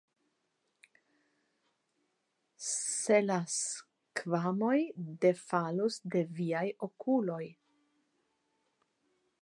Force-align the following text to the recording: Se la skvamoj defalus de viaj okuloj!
Se 2.69 3.17
la 3.27 3.37
skvamoj 3.57 4.73
defalus 5.27 5.99
de 6.15 6.25
viaj 6.41 6.67
okuloj! 6.89 7.43